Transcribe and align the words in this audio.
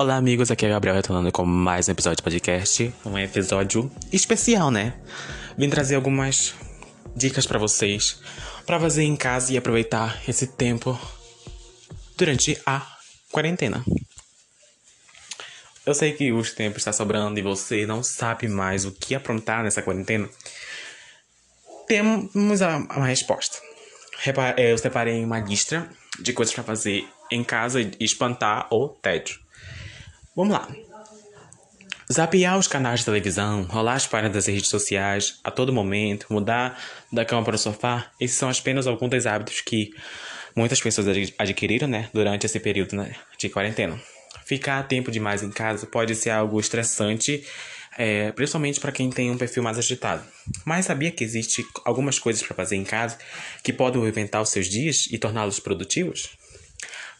Olá, 0.00 0.14
amigos. 0.14 0.48
Aqui 0.48 0.64
é 0.64 0.68
Gabriel 0.68 0.94
retornando 0.94 1.32
com 1.32 1.44
mais 1.44 1.88
um 1.88 1.90
episódio 1.90 2.18
de 2.18 2.22
podcast. 2.22 2.94
Um 3.04 3.18
episódio 3.18 3.90
especial, 4.12 4.70
né? 4.70 4.94
Vim 5.56 5.68
trazer 5.68 5.96
algumas 5.96 6.54
dicas 7.16 7.48
para 7.48 7.58
vocês 7.58 8.20
para 8.64 8.78
fazer 8.78 9.02
em 9.02 9.16
casa 9.16 9.52
e 9.52 9.56
aproveitar 9.56 10.22
esse 10.28 10.46
tempo 10.46 10.96
durante 12.16 12.56
a 12.64 12.80
quarentena. 13.32 13.84
Eu 15.84 15.92
sei 15.94 16.12
que 16.12 16.30
os 16.30 16.52
tempos 16.52 16.78
está 16.78 16.92
sobrando 16.92 17.40
e 17.40 17.42
você 17.42 17.84
não 17.84 18.00
sabe 18.00 18.46
mais 18.46 18.84
o 18.84 18.92
que 18.92 19.16
aprontar 19.16 19.64
nessa 19.64 19.82
quarentena. 19.82 20.30
Temos 21.88 22.62
a, 22.62 22.76
a 22.88 23.04
resposta. 23.04 23.58
Eu 24.56 24.78
separei 24.78 25.24
uma 25.24 25.40
lista 25.40 25.90
de 26.20 26.32
coisas 26.32 26.54
para 26.54 26.62
fazer 26.62 27.04
em 27.32 27.42
casa 27.42 27.80
e 27.80 27.96
espantar 27.98 28.68
o 28.72 28.90
tédio. 28.90 29.47
Vamos 30.38 30.52
lá. 30.52 30.68
Zapear 32.12 32.56
os 32.56 32.68
canais 32.68 33.00
de 33.00 33.06
televisão, 33.06 33.64
rolar 33.64 33.94
as 33.94 34.06
páginas 34.06 34.34
das 34.34 34.46
redes 34.46 34.68
sociais 34.68 35.40
a 35.42 35.50
todo 35.50 35.72
momento, 35.72 36.28
mudar 36.30 36.80
da 37.10 37.24
cama 37.24 37.42
para 37.42 37.56
o 37.56 37.58
sofá, 37.58 38.12
esses 38.20 38.38
são 38.38 38.48
apenas 38.48 38.86
alguns 38.86 39.10
dos 39.10 39.26
hábitos 39.26 39.60
que 39.62 39.90
muitas 40.54 40.80
pessoas 40.80 41.08
adquiriram 41.36 41.88
né, 41.88 42.08
durante 42.14 42.46
esse 42.46 42.60
período 42.60 42.94
né, 42.94 43.16
de 43.36 43.48
quarentena. 43.48 44.00
Ficar 44.46 44.80
tempo 44.84 45.10
demais 45.10 45.42
em 45.42 45.50
casa 45.50 45.88
pode 45.88 46.14
ser 46.14 46.30
algo 46.30 46.60
estressante, 46.60 47.44
é, 47.98 48.30
principalmente 48.30 48.78
para 48.78 48.92
quem 48.92 49.10
tem 49.10 49.32
um 49.32 49.36
perfil 49.36 49.64
mais 49.64 49.76
agitado. 49.76 50.22
Mas 50.64 50.86
sabia 50.86 51.10
que 51.10 51.24
existe 51.24 51.66
algumas 51.84 52.16
coisas 52.20 52.44
para 52.44 52.54
fazer 52.54 52.76
em 52.76 52.84
casa 52.84 53.18
que 53.60 53.72
podem 53.72 54.00
reinventar 54.00 54.40
os 54.40 54.50
seus 54.50 54.68
dias 54.68 55.08
e 55.10 55.18
torná-los 55.18 55.58
produtivos? 55.58 56.28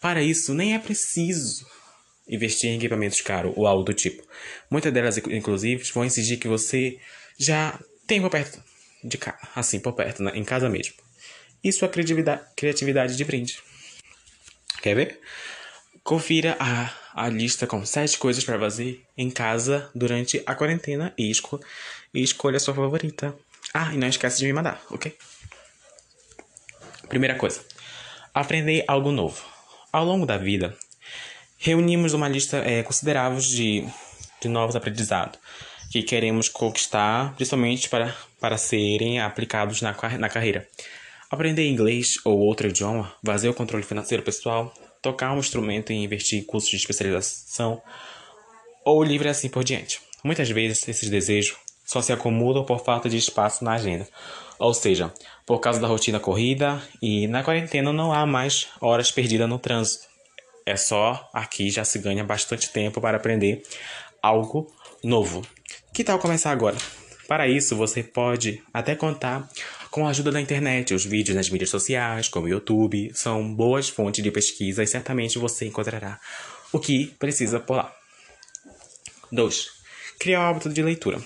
Para 0.01 0.23
isso, 0.23 0.55
nem 0.55 0.77
é 0.77 0.79
preciso 0.79 1.67
investir 2.29 2.71
em 2.71 2.77
equipamentos 2.77 3.21
caros 3.21 3.53
ou 3.57 3.67
algo 3.67 3.83
do 3.83 3.95
tipo. 3.95 4.23
Muitas 4.71 4.93
delas, 4.93 5.19
inclusive, 5.19 5.83
vão 5.93 6.05
exigir 6.05 6.39
que 6.39 6.49
você 6.49 6.99
já 7.39 7.79
tenha 8.07 8.21
por 8.21 8.31
perto 8.31 8.63
de 9.03 9.19
assim, 9.55 9.79
por 9.79 9.93
perto, 9.93 10.23
né? 10.23 10.33
em 10.35 10.45
casa 10.45 10.69
mesmo. 10.69 10.95
E 11.63 11.73
sua 11.73 11.89
criatividade, 11.89 13.17
de 13.17 13.25
brinde. 13.25 13.59
Quer 14.83 14.95
ver? 14.95 15.21
Confira 16.03 16.57
a, 16.59 16.93
a 17.15 17.29
lista 17.29 17.67
com 17.67 17.85
sete 17.85 18.17
coisas 18.19 18.45
para 18.45 18.59
fazer 18.59 19.05
em 19.17 19.31
casa 19.31 19.91
durante 19.95 20.43
a 20.47 20.55
quarentena 20.55 21.13
e, 21.19 21.31
esco 21.31 21.61
e 22.15 22.23
escolha 22.23 22.57
a 22.57 22.61
sua 22.61 22.75
favorita. 22.75 23.35
Ah, 23.75 23.93
e 23.93 23.99
não 23.99 24.09
esquece 24.09 24.39
de 24.39 24.47
me 24.47 24.53
mandar, 24.53 24.81
ok? 24.91 25.15
Primeira 27.09 27.35
coisa: 27.35 27.61
aprender 28.33 28.85
algo 28.87 29.11
novo. 29.11 29.45
Ao 29.93 30.05
longo 30.05 30.27
da 30.27 30.37
vida, 30.37 30.77
reunimos 31.59 32.15
uma 32.15 32.29
lista 32.29 32.59
é, 32.59 32.83
considerável 32.83 33.41
de, 33.41 33.85
de 34.41 34.49
novos 34.49 34.77
aprendizados 34.77 35.39
que 35.91 36.03
queremos 36.03 36.49
conquistar, 36.49 37.35
principalmente 37.35 37.89
para, 37.89 38.15
para 38.41 38.59
serem 38.59 39.21
aplicados 39.21 39.81
na, 39.81 39.97
na 40.19 40.29
carreira. 40.29 40.69
Aprender 41.31 41.67
inglês 41.67 42.19
ou 42.25 42.39
outro 42.39 42.69
idioma, 42.69 43.13
fazer 43.25 43.49
o 43.49 43.55
controle 43.55 43.85
financeiro 43.85 44.23
pessoal, 44.23 44.73
tocar 45.03 45.33
um 45.33 45.39
instrumento 45.39 45.93
e 45.93 45.97
investir 45.97 46.41
em 46.41 46.45
cursos 46.45 46.71
de 46.71 46.77
especialização 46.77 47.83
ou 48.85 49.03
livre 49.03 49.29
assim 49.29 49.49
por 49.49 49.65
diante. 49.65 50.01
Muitas 50.23 50.51
vezes 50.51 50.87
esses 50.89 51.09
desejos 51.09 51.57
só 51.85 52.03
se 52.03 52.13
acumulam 52.13 52.65
por 52.65 52.85
falta 52.85 53.09
de 53.09 53.17
espaço 53.17 53.65
na 53.65 53.73
agenda, 53.73 54.07
ou 54.59 54.75
seja, 54.75 55.13
por 55.47 55.59
causa 55.59 55.81
da 55.81 55.87
rotina 55.87 56.21
corrida 56.21 56.83
e 57.01 57.27
na 57.27 57.43
quarentena 57.43 57.93
não 57.93 58.13
há 58.13 58.27
mais 58.27 58.69
horas 58.81 59.11
perdidas 59.11 59.49
no 59.49 59.59
trânsito. 59.59 60.08
É 60.69 60.77
só 60.77 61.29
aqui 61.33 61.71
já 61.71 61.83
se 61.83 61.99
ganha 61.99 62.23
bastante 62.23 62.71
tempo 62.71 63.01
para 63.01 63.17
aprender 63.17 63.63
algo 64.23 64.71
novo. 65.03 65.47
Que 65.95 66.05
tal 66.05 66.19
começar 66.19 66.51
agora? 66.51 66.77
Para 67.27 67.49
isso, 67.49 67.75
você 67.75 68.03
pode 68.03 68.63
até 68.73 68.95
contar 68.95 69.49
com 69.91 70.07
a 70.07 70.11
ajuda 70.11 70.31
da 70.31 70.41
internet. 70.41 70.93
Os 70.93 71.07
vídeos 71.07 71.37
nas 71.37 71.49
mídias 71.49 71.71
sociais, 71.71 72.29
como 72.29 72.47
o 72.47 72.49
YouTube, 72.49 73.11
são 73.15 73.55
boas 73.55 73.89
fontes 73.89 74.23
de 74.23 74.31
pesquisa 74.31 74.83
e 74.83 74.87
certamente 74.87 75.39
você 75.39 75.67
encontrará 75.67 76.21
o 76.71 76.79
que 76.79 77.07
precisa 77.19 77.59
por 77.59 77.77
lá. 77.77 77.95
2. 79.33 79.67
Criar 80.19 80.41
o 80.41 80.43
hábito 80.51 80.69
de 80.69 80.83
leitura. 80.83 81.19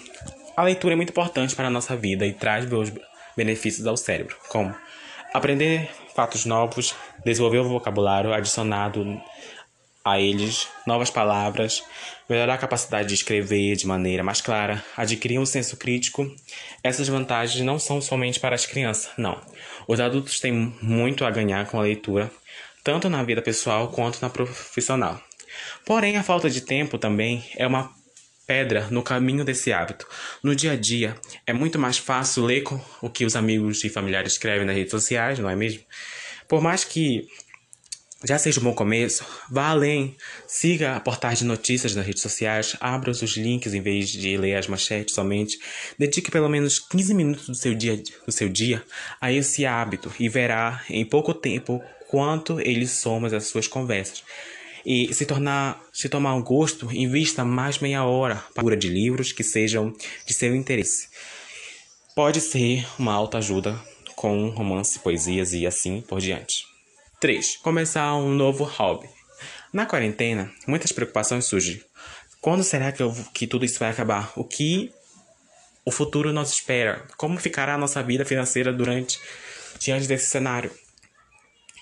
A 0.56 0.62
leitura 0.62 0.94
é 0.94 0.96
muito 0.96 1.10
importante 1.10 1.56
para 1.56 1.66
a 1.66 1.70
nossa 1.70 1.96
vida 1.96 2.24
e 2.24 2.32
traz 2.32 2.64
benefícios 3.36 3.86
ao 3.86 3.96
cérebro, 3.96 4.36
como 4.48 4.72
aprender 5.34 5.90
fatos 6.14 6.44
novos, 6.44 6.94
desenvolver 7.24 7.58
o 7.58 7.68
vocabulário 7.68 8.32
adicionado 8.32 9.20
a 10.04 10.20
eles 10.20 10.68
novas 10.86 11.10
palavras, 11.10 11.82
melhorar 12.28 12.54
a 12.54 12.58
capacidade 12.58 13.08
de 13.08 13.14
escrever 13.14 13.76
de 13.76 13.86
maneira 13.86 14.22
mais 14.22 14.40
clara, 14.40 14.84
adquirir 14.96 15.38
um 15.38 15.46
senso 15.46 15.76
crítico. 15.76 16.26
Essas 16.82 17.08
vantagens 17.08 17.64
não 17.64 17.78
são 17.78 18.00
somente 18.00 18.40
para 18.40 18.54
as 18.54 18.66
crianças, 18.66 19.10
não. 19.16 19.40
Os 19.86 20.00
adultos 20.00 20.40
têm 20.40 20.74
muito 20.82 21.24
a 21.24 21.30
ganhar 21.30 21.66
com 21.66 21.78
a 21.78 21.82
leitura, 21.82 22.30
tanto 22.82 23.08
na 23.08 23.22
vida 23.22 23.40
pessoal 23.40 23.88
quanto 23.88 24.20
na 24.20 24.28
profissional. 24.28 25.20
Porém, 25.84 26.16
a 26.16 26.22
falta 26.22 26.50
de 26.50 26.62
tempo 26.62 26.98
também 26.98 27.44
é 27.56 27.66
uma 27.66 27.94
pedra 28.46 28.88
no 28.90 29.02
caminho 29.02 29.44
desse 29.44 29.72
hábito. 29.72 30.06
No 30.42 30.54
dia 30.54 30.72
a 30.72 30.76
dia, 30.76 31.16
é 31.46 31.52
muito 31.52 31.78
mais 31.78 31.98
fácil 31.98 32.44
ler 32.44 32.64
o 33.00 33.08
que 33.08 33.24
os 33.24 33.36
amigos 33.36 33.82
e 33.84 33.88
familiares 33.88 34.32
escrevem 34.32 34.66
nas 34.66 34.76
redes 34.76 34.90
sociais, 34.90 35.38
não 35.38 35.48
é 35.48 35.56
mesmo? 35.56 35.82
Por 36.48 36.60
mais 36.60 36.84
que 36.84 37.26
já 38.24 38.38
seja 38.38 38.60
um 38.60 38.62
bom 38.62 38.74
começo, 38.74 39.24
vá 39.50 39.68
além. 39.68 40.16
Siga 40.46 40.94
a 40.94 41.00
portais 41.00 41.40
de 41.40 41.44
notícias 41.44 41.94
nas 41.96 42.06
redes 42.06 42.22
sociais, 42.22 42.76
abra 42.80 43.10
os 43.10 43.20
links 43.36 43.74
em 43.74 43.80
vez 43.80 44.10
de 44.10 44.36
ler 44.36 44.54
as 44.54 44.68
manchetes 44.68 45.14
somente. 45.14 45.58
Dedique 45.98 46.30
pelo 46.30 46.48
menos 46.48 46.78
15 46.78 47.14
minutos 47.14 47.46
do 47.48 47.54
seu 47.54 47.74
dia, 47.74 48.00
do 48.24 48.30
seu 48.30 48.48
dia 48.48 48.84
a 49.20 49.32
esse 49.32 49.66
hábito 49.66 50.12
e 50.20 50.28
verá 50.28 50.84
em 50.88 51.04
pouco 51.04 51.34
tempo 51.34 51.82
quanto 52.06 52.60
ele 52.60 52.86
soma 52.86 53.34
as 53.34 53.46
suas 53.46 53.66
conversas. 53.66 54.22
E 54.84 55.12
se 55.14 55.24
tornar, 55.26 55.80
se 55.92 56.08
tomar 56.08 56.34
um 56.34 56.42
gosto, 56.42 56.90
invista 56.92 57.44
mais 57.44 57.78
meia 57.78 58.04
hora 58.04 58.44
para 58.54 58.76
de 58.76 58.88
livros 58.88 59.32
que 59.32 59.44
sejam 59.44 59.94
de 60.26 60.34
seu 60.34 60.54
interesse. 60.54 61.08
Pode 62.14 62.40
ser 62.40 62.86
uma 62.98 63.12
alta 63.12 63.38
ajuda 63.38 63.80
com 64.16 64.48
romance, 64.50 64.98
poesias 64.98 65.52
e 65.52 65.66
assim 65.66 66.00
por 66.02 66.20
diante. 66.20 66.64
3. 67.20 67.56
Começar 67.58 68.14
um 68.16 68.30
novo 68.34 68.64
hobby. 68.64 69.08
Na 69.72 69.86
quarentena, 69.86 70.52
muitas 70.66 70.92
preocupações 70.92 71.44
surgem. 71.44 71.80
Quando 72.40 72.64
será 72.64 72.90
que, 72.90 73.02
eu, 73.02 73.14
que 73.32 73.46
tudo 73.46 73.64
isso 73.64 73.78
vai 73.78 73.90
acabar? 73.90 74.32
O 74.36 74.44
que 74.44 74.92
o 75.84 75.90
futuro 75.90 76.32
nos 76.32 76.50
espera? 76.50 77.06
Como 77.16 77.38
ficará 77.38 77.74
a 77.74 77.78
nossa 77.78 78.02
vida 78.02 78.24
financeira 78.24 78.72
durante 78.72 79.20
diante 79.78 80.06
desse 80.06 80.26
cenário? 80.26 80.70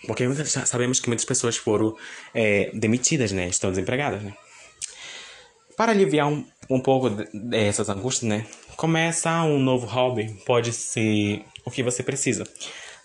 Porque 0.06 0.26
sabemos 0.44 1.00
que 1.00 1.08
muitas 1.08 1.24
pessoas 1.24 1.56
foram 1.56 1.96
é, 2.34 2.70
demitidas, 2.72 3.32
né? 3.32 3.48
Estão 3.48 3.70
desempregadas, 3.70 4.22
né? 4.22 4.34
Para 5.76 5.92
aliviar 5.92 6.28
um, 6.28 6.46
um 6.68 6.80
pouco 6.80 7.10
dessas 7.32 7.88
angústias, 7.88 8.28
né? 8.28 8.46
Começar 8.76 9.44
um 9.44 9.58
novo 9.58 9.86
hobby 9.86 10.34
pode 10.46 10.72
ser 10.72 11.44
o 11.64 11.70
que 11.70 11.82
você 11.82 12.02
precisa. 12.02 12.44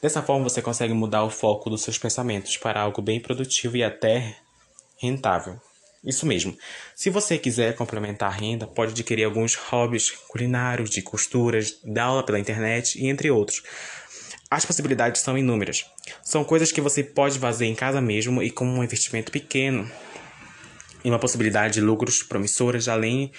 Dessa 0.02 0.22
forma, 0.22 0.44
você 0.44 0.62
consegue 0.62 0.94
mudar 0.94 1.24
o 1.24 1.30
foco 1.30 1.70
dos 1.70 1.82
seus 1.82 1.98
pensamentos 1.98 2.58
para 2.58 2.82
algo 2.82 3.02
bem 3.02 3.20
produtivo 3.20 3.76
e 3.78 3.84
até 3.84 4.38
rentável. 4.98 5.60
Isso 6.06 6.26
mesmo. 6.26 6.56
Se 6.96 7.10
você 7.10 7.38
quiser 7.40 7.76
complementar 7.76 8.30
a 8.30 8.36
renda, 8.36 8.68
pode 8.68 8.92
adquirir 8.92 9.24
alguns 9.24 9.56
hobbies 9.56 10.12
culinários, 10.12 10.92
de 10.92 11.02
costuras, 11.02 11.80
dar 11.84 12.04
aula 12.06 12.24
pela 12.24 12.40
internet 12.40 13.02
e 13.02 13.08
entre 13.08 13.32
outros. 13.32 13.64
As 14.50 14.66
possibilidades 14.66 15.22
são 15.22 15.38
inúmeras. 15.38 15.86
São 16.24 16.44
coisas 16.44 16.72
que 16.72 16.82
você 16.82 17.04
pode 17.04 17.40
fazer 17.40 17.66
em 17.66 17.76
casa 17.76 18.00
mesmo 18.00 18.42
e 18.44 18.52
com 18.52 18.66
um 18.66 18.84
investimento 18.84 19.32
pequeno 19.32 19.90
e 21.04 21.10
uma 21.10 21.20
possibilidade 21.20 21.76
de 21.76 21.82
lucros 21.82 22.24
promissoras, 22.24 22.88
além, 22.88 23.32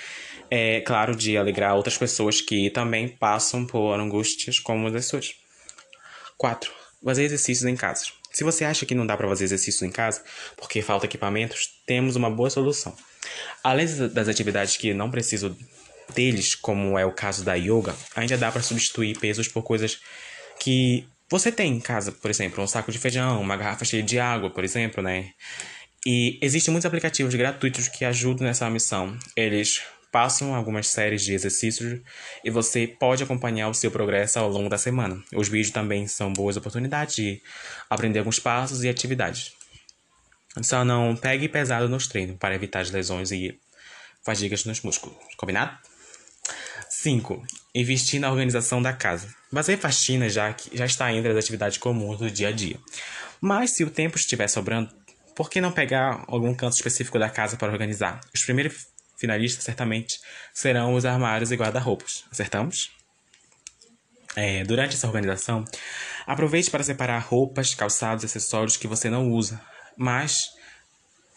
é 0.50 0.80
claro, 0.80 1.16
de 1.16 1.36
alegrar 1.36 1.74
outras 1.74 1.98
pessoas 1.98 2.40
que 2.40 2.70
também 2.70 3.08
passam 3.08 3.66
por 3.66 3.98
angústias 3.98 4.60
como 4.60 4.86
as 4.88 5.06
suas. 5.06 5.34
4. 6.38 6.70
Fazer 7.04 7.24
exercícios 7.24 7.68
em 7.68 7.76
casa. 7.76 8.06
Se 8.32 8.44
você 8.44 8.64
acha 8.64 8.84
que 8.84 8.94
não 8.94 9.06
dá 9.06 9.16
para 9.16 9.28
fazer 9.28 9.44
exercícios 9.44 9.82
em 9.82 9.90
casa 9.90 10.22
porque 10.56 10.82
falta 10.82 11.06
equipamentos, 11.06 11.68
temos 11.86 12.16
uma 12.16 12.30
boa 12.30 12.50
solução. 12.50 12.94
Além 13.64 13.86
das 14.12 14.28
atividades 14.28 14.76
que 14.76 14.92
não 14.92 15.10
precisam 15.10 15.56
deles, 16.14 16.54
como 16.54 16.98
é 16.98 17.04
o 17.04 17.12
caso 17.12 17.42
da 17.42 17.54
yoga, 17.54 17.94
ainda 18.14 18.36
dá 18.36 18.52
para 18.52 18.62
substituir 18.62 19.18
pesos 19.18 19.48
por 19.48 19.62
coisas 19.62 19.98
que 20.60 21.06
você 21.30 21.50
tem 21.50 21.72
em 21.72 21.80
casa, 21.80 22.12
por 22.12 22.30
exemplo, 22.30 22.62
um 22.62 22.66
saco 22.66 22.92
de 22.92 22.98
feijão, 22.98 23.40
uma 23.40 23.56
garrafa 23.56 23.84
cheia 23.84 24.02
de 24.02 24.18
água, 24.18 24.50
por 24.50 24.64
exemplo, 24.64 25.02
né? 25.02 25.30
E 26.04 26.38
existem 26.40 26.70
muitos 26.70 26.86
aplicativos 26.86 27.34
gratuitos 27.34 27.88
que 27.88 28.04
ajudam 28.04 28.46
nessa 28.46 28.70
missão. 28.70 29.18
Eles 29.34 29.82
passam 30.12 30.54
algumas 30.54 30.86
séries 30.86 31.22
de 31.22 31.34
exercícios 31.34 32.00
e 32.44 32.50
você 32.50 32.86
pode 32.86 33.24
acompanhar 33.24 33.68
o 33.68 33.74
seu 33.74 33.90
progresso 33.90 34.38
ao 34.38 34.48
longo 34.48 34.68
da 34.68 34.78
semana. 34.78 35.20
Os 35.34 35.48
vídeos 35.48 35.72
também 35.72 36.06
são 36.06 36.32
boas 36.32 36.56
oportunidades 36.56 37.16
de 37.16 37.42
aprender 37.90 38.20
alguns 38.20 38.38
passos 38.38 38.84
e 38.84 38.88
atividades. 38.88 39.52
Só 40.62 40.84
não 40.84 41.16
pegue 41.16 41.48
pesado 41.48 41.88
nos 41.88 42.06
treinos 42.06 42.36
para 42.38 42.54
evitar 42.54 42.80
as 42.80 42.90
lesões 42.90 43.32
e 43.32 43.58
fadigas 44.24 44.64
nos 44.64 44.80
músculos. 44.80 45.16
Combinado? 45.36 45.76
5. 46.88 47.44
Investir 47.78 48.18
na 48.18 48.30
organização 48.30 48.80
da 48.80 48.90
casa. 48.90 49.28
Fazer 49.52 49.76
faxina 49.76 50.30
já, 50.30 50.56
já 50.72 50.86
está 50.86 51.12
entre 51.12 51.30
as 51.30 51.36
atividades 51.36 51.76
comuns 51.76 52.18
do 52.18 52.30
dia 52.30 52.48
a 52.48 52.52
dia. 52.52 52.78
Mas 53.38 53.72
se 53.72 53.84
o 53.84 53.90
tempo 53.90 54.16
estiver 54.16 54.48
sobrando, 54.48 54.90
por 55.34 55.50
que 55.50 55.60
não 55.60 55.70
pegar 55.70 56.24
algum 56.26 56.54
canto 56.54 56.72
específico 56.72 57.18
da 57.18 57.28
casa 57.28 57.58
para 57.58 57.70
organizar? 57.70 58.18
Os 58.34 58.42
primeiros 58.42 58.86
finalistas 59.18 59.62
certamente 59.62 60.18
serão 60.54 60.94
os 60.94 61.04
armários 61.04 61.52
e 61.52 61.54
guarda-roupas. 61.54 62.24
Acertamos? 62.32 62.90
É, 64.34 64.64
durante 64.64 64.94
essa 64.94 65.06
organização, 65.06 65.62
aproveite 66.26 66.70
para 66.70 66.82
separar 66.82 67.18
roupas, 67.18 67.74
calçados, 67.74 68.24
acessórios 68.24 68.78
que 68.78 68.88
você 68.88 69.10
não 69.10 69.30
usa, 69.30 69.60
mas 69.98 70.48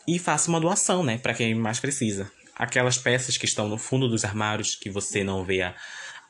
e 0.07 0.17
faça 0.17 0.49
uma 0.49 0.61
doação, 0.61 1.03
né, 1.03 1.17
para 1.17 1.33
quem 1.33 1.53
mais 1.53 1.81
precisa. 1.81 2.31
Aquelas 2.55 2.97
peças 2.97 3.37
que 3.37 3.45
estão 3.45 3.67
no 3.67 3.77
fundo 3.77 4.07
dos 4.07 4.23
armários 4.23 4.75
que 4.75 4.89
você 4.89 5.21
não 5.21 5.43
vê 5.43 5.61
há, 5.61 5.75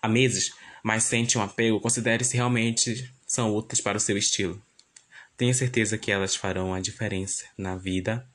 há 0.01 0.07
meses, 0.07 0.51
mas 0.83 1.03
sente 1.03 1.37
um 1.37 1.41
apego, 1.41 1.79
considere 1.79 2.23
se 2.23 2.35
realmente 2.35 3.11
são 3.25 3.53
úteis 3.53 3.81
para 3.81 3.97
o 3.97 4.01
seu 4.01 4.17
estilo. 4.17 4.61
Tenha 5.37 5.53
certeza 5.53 5.97
que 5.97 6.11
elas 6.11 6.35
farão 6.35 6.73
a 6.73 6.79
diferença 6.79 7.45
na 7.57 7.75
vida 7.75 8.27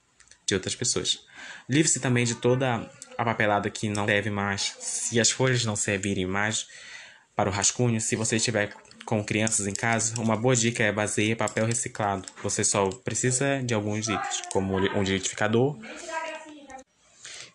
de 0.47 0.55
outras 0.55 0.75
pessoas. 0.75 1.25
Livre-se 1.69 2.01
também 2.01 2.25
de 2.25 2.35
toda 2.35 2.91
a 3.17 3.25
papelada 3.25 3.71
que 3.71 3.89
não 3.89 4.07
serve 4.07 4.31
mais. 4.31 4.75
Se 4.79 5.21
as 5.21 5.31
folhas 5.31 5.65
não 5.65 5.77
servirem 5.77 6.27
mais 6.27 6.67
para 7.35 7.49
o 7.49 7.53
rascunho, 7.53 8.01
se 8.01 8.17
você 8.17 8.37
estiver 8.37 8.75
com 9.05 9.23
crianças 9.23 9.67
em 9.67 9.75
casa, 9.75 10.19
uma 10.21 10.37
boa 10.37 10.57
dica 10.57 10.83
é 10.83 10.93
basear 10.93 11.37
papel 11.37 11.67
reciclado. 11.67 12.27
Você 12.43 12.65
só 12.65 12.89
precisa 12.89 13.63
de 13.63 13.75
alguns 13.75 14.09
itens, 14.09 14.43
como 14.53 14.77
um 14.77 15.03
liquidificador, 15.03 15.79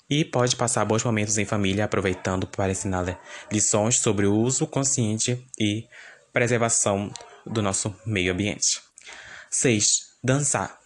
e 0.10 0.26
pode 0.26 0.56
passar 0.56 0.86
bons 0.86 1.04
momentos 1.04 1.38
em 1.38 1.46
família 1.46 1.86
aproveitando 1.86 2.48
para 2.48 2.72
ensinar 2.72 3.20
lições 3.52 4.00
sobre 4.00 4.26
o 4.26 4.36
uso 4.36 4.66
consciente 4.66 5.46
e 5.60 5.86
preservação 6.34 7.12
do 7.46 7.62
nosso 7.62 7.94
meio 8.06 8.34
ambiente. 8.34 8.82
6. 9.50 10.10
Dançar. 10.24 10.79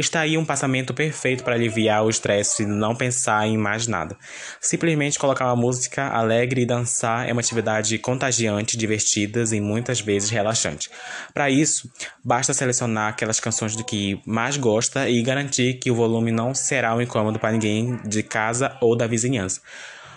Está 0.00 0.20
aí 0.20 0.38
um 0.38 0.44
passamento 0.44 0.94
perfeito 0.94 1.42
para 1.42 1.56
aliviar 1.56 2.04
o 2.04 2.08
estresse 2.08 2.62
e 2.62 2.66
não 2.66 2.94
pensar 2.94 3.48
em 3.48 3.58
mais 3.58 3.88
nada. 3.88 4.16
Simplesmente 4.60 5.18
colocar 5.18 5.46
uma 5.46 5.56
música 5.56 6.06
alegre 6.06 6.60
e 6.62 6.66
dançar 6.66 7.28
é 7.28 7.32
uma 7.32 7.40
atividade 7.40 7.98
contagiante, 7.98 8.76
divertida 8.76 9.42
e 9.52 9.60
muitas 9.60 10.00
vezes 10.00 10.30
relaxante. 10.30 10.88
Para 11.34 11.50
isso, 11.50 11.90
basta 12.24 12.54
selecionar 12.54 13.08
aquelas 13.08 13.40
canções 13.40 13.74
do 13.74 13.82
que 13.82 14.22
mais 14.24 14.56
gosta 14.56 15.08
e 15.10 15.20
garantir 15.20 15.80
que 15.80 15.90
o 15.90 15.96
volume 15.96 16.30
não 16.30 16.54
será 16.54 16.94
um 16.94 17.02
incômodo 17.02 17.40
para 17.40 17.50
ninguém 17.50 17.96
de 18.04 18.22
casa 18.22 18.76
ou 18.80 18.94
da 18.94 19.08
vizinhança. 19.08 19.60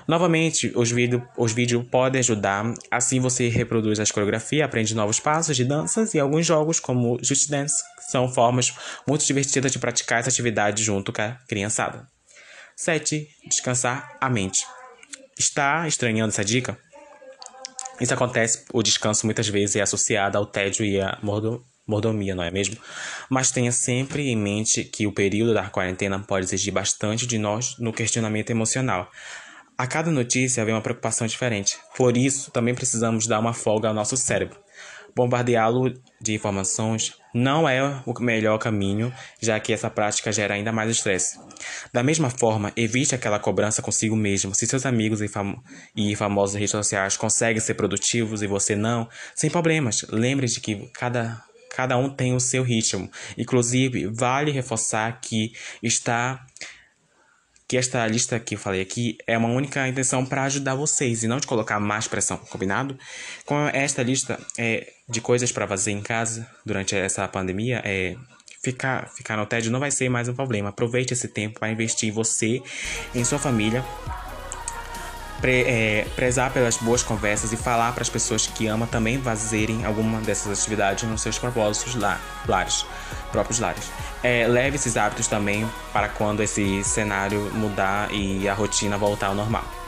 Novamente, 0.07 0.71
os, 0.75 0.91
vídeo, 0.91 1.27
os 1.37 1.53
vídeos 1.53 1.85
podem 1.89 2.19
ajudar, 2.19 2.71
assim 2.91 3.19
você 3.19 3.47
reproduz 3.49 3.99
as 3.99 4.11
coreografias, 4.11 4.65
aprende 4.65 4.93
novos 4.93 5.19
passos 5.19 5.55
de 5.55 5.63
danças 5.63 6.13
e 6.13 6.19
alguns 6.19 6.45
jogos 6.45 6.79
como 6.79 7.17
Just 7.23 7.49
Dance, 7.49 7.81
são 8.11 8.27
formas 8.27 8.75
muito 9.07 9.25
divertidas 9.25 9.71
de 9.71 9.79
praticar 9.79 10.19
essa 10.19 10.29
atividade 10.29 10.83
junto 10.83 11.13
com 11.13 11.21
a 11.21 11.37
criançada. 11.47 12.07
7. 12.75 13.27
Descansar 13.47 14.17
a 14.19 14.29
mente. 14.29 14.65
Está 15.39 15.87
estranhando 15.87 16.29
essa 16.29 16.43
dica? 16.43 16.77
Isso 17.99 18.13
acontece, 18.13 18.65
o 18.73 18.81
descanso 18.81 19.25
muitas 19.25 19.47
vezes 19.47 19.75
é 19.75 19.81
associado 19.81 20.37
ao 20.37 20.45
tédio 20.45 20.83
e 20.83 20.99
à 20.99 21.19
mordomia, 21.87 22.33
não 22.33 22.43
é 22.43 22.49
mesmo? 22.49 22.77
Mas 23.29 23.51
tenha 23.51 23.71
sempre 23.71 24.27
em 24.29 24.35
mente 24.35 24.83
que 24.83 25.05
o 25.05 25.13
período 25.13 25.53
da 25.53 25.69
quarentena 25.69 26.19
pode 26.19 26.45
exigir 26.45 26.73
bastante 26.73 27.27
de 27.27 27.37
nós 27.37 27.77
no 27.77 27.93
questionamento 27.93 28.49
emocional. 28.49 29.09
A 29.77 29.87
cada 29.87 30.11
notícia 30.11 30.65
vem 30.65 30.73
uma 30.73 30.81
preocupação 30.81 31.27
diferente. 31.27 31.77
Por 31.95 32.17
isso, 32.17 32.51
também 32.51 32.73
precisamos 32.73 33.27
dar 33.27 33.39
uma 33.39 33.53
folga 33.53 33.87
ao 33.87 33.93
nosso 33.93 34.17
cérebro. 34.17 34.59
Bombardeá-lo 35.15 35.93
de 36.19 36.33
informações 36.33 37.13
não 37.33 37.67
é 37.67 38.01
o 38.05 38.13
melhor 38.19 38.57
caminho, 38.57 39.13
já 39.39 39.59
que 39.59 39.73
essa 39.73 39.89
prática 39.89 40.31
gera 40.31 40.53
ainda 40.53 40.71
mais 40.71 40.89
estresse. 40.89 41.39
Da 41.93 42.03
mesma 42.03 42.29
forma, 42.29 42.71
evite 42.75 43.15
aquela 43.15 43.39
cobrança 43.39 43.81
consigo 43.81 44.15
mesmo. 44.15 44.53
Se 44.53 44.67
seus 44.67 44.85
amigos 44.85 45.21
e, 45.21 45.27
fam 45.27 45.55
e 45.95 46.15
famosos 46.15 46.55
redes 46.55 46.71
sociais 46.71 47.17
conseguem 47.17 47.61
ser 47.61 47.75
produtivos 47.75 48.41
e 48.41 48.47
você 48.47 48.75
não, 48.75 49.07
sem 49.35 49.49
problemas. 49.49 50.05
Lembre 50.09 50.47
de 50.47 50.59
que 50.59 50.89
cada 50.93 51.43
cada 51.73 51.97
um 51.97 52.09
tem 52.09 52.35
o 52.35 52.39
seu 52.39 52.63
ritmo. 52.63 53.09
Inclusive, 53.37 54.07
vale 54.07 54.51
reforçar 54.51 55.19
que 55.21 55.53
está 55.81 56.45
que 57.71 57.77
esta 57.77 58.05
lista 58.05 58.37
que 58.37 58.55
eu 58.55 58.59
falei 58.59 58.81
aqui 58.81 59.17
é 59.25 59.37
uma 59.37 59.47
única 59.47 59.87
intenção 59.87 60.25
para 60.25 60.43
ajudar 60.43 60.75
vocês 60.75 61.23
e 61.23 61.27
não 61.29 61.37
de 61.37 61.47
colocar 61.47 61.79
mais 61.79 62.05
pressão, 62.05 62.35
combinado? 62.35 62.99
Com 63.45 63.65
esta 63.69 64.03
lista 64.03 64.37
é, 64.57 64.91
de 65.07 65.21
coisas 65.21 65.53
para 65.53 65.65
fazer 65.65 65.91
em 65.91 66.01
casa 66.01 66.45
durante 66.65 66.93
essa 66.97 67.25
pandemia, 67.29 67.81
é, 67.85 68.17
ficar, 68.61 69.07
ficar 69.15 69.37
no 69.37 69.45
tédio 69.45 69.71
não 69.71 69.79
vai 69.79 69.89
ser 69.89 70.09
mais 70.09 70.27
um 70.27 70.33
problema. 70.33 70.67
Aproveite 70.67 71.13
esse 71.13 71.29
tempo 71.29 71.61
para 71.61 71.71
investir 71.71 72.09
em 72.09 72.11
você, 72.11 72.61
em 73.15 73.23
sua 73.23 73.39
família, 73.39 73.85
pre, 75.41 75.63
é, 75.63 76.07
prezar 76.15 76.51
pelas 76.51 76.77
boas 76.77 77.01
conversas 77.03 77.51
e 77.51 77.57
falar 77.57 77.91
para 77.93 78.03
as 78.03 78.09
pessoas 78.09 78.47
que 78.47 78.67
ama 78.67 78.87
também 78.87 79.21
fazerem 79.21 79.83
alguma 79.83 80.21
dessas 80.21 80.59
atividades 80.59 81.09
nos 81.09 81.21
seus 81.21 81.37
propósitos 81.37 81.95
lá, 81.95 82.19
lares, 82.47 82.85
próprios 83.31 83.59
lares. 83.59 83.89
É, 84.23 84.47
leve 84.47 84.75
esses 84.75 84.95
hábitos 84.95 85.27
também 85.27 85.67
para 85.91 86.07
quando 86.07 86.43
esse 86.43 86.83
cenário 86.83 87.51
mudar 87.53 88.13
e 88.13 88.47
a 88.47 88.53
rotina 88.53 88.97
voltar 88.97 89.27
ao 89.27 89.35
normal. 89.35 89.80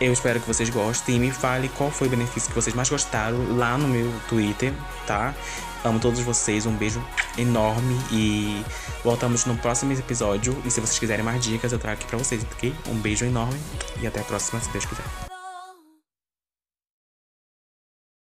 Eu 0.00 0.12
espero 0.12 0.40
que 0.40 0.46
vocês 0.46 0.70
gostem 0.70 1.16
e 1.16 1.18
me 1.18 1.30
fale 1.30 1.68
qual 1.70 1.90
foi 1.90 2.06
o 2.08 2.10
benefício 2.10 2.48
que 2.48 2.54
vocês 2.54 2.74
mais 2.74 2.88
gostaram 2.88 3.56
lá 3.56 3.76
no 3.78 3.88
meu 3.88 4.12
Twitter, 4.28 4.72
tá? 5.06 5.34
Amo 5.84 6.00
todos 6.00 6.20
vocês, 6.20 6.66
um 6.66 6.74
beijo 6.74 7.02
enorme 7.38 7.96
e 8.10 8.64
voltamos 9.04 9.44
no 9.44 9.56
próximo 9.56 9.92
episódio. 9.92 10.60
E 10.64 10.70
se 10.70 10.80
vocês 10.80 10.98
quiserem 10.98 11.24
mais 11.24 11.42
dicas, 11.44 11.72
eu 11.72 11.78
trago 11.78 11.98
aqui 11.98 12.06
pra 12.06 12.18
vocês, 12.18 12.44
ok? 12.52 12.74
Um 12.88 12.96
beijo 12.96 13.24
enorme 13.24 13.58
e 14.00 14.06
até 14.06 14.20
a 14.20 14.24
próxima, 14.24 14.60
se 14.60 14.68
Deus 14.70 14.84
quiser. 14.84 15.35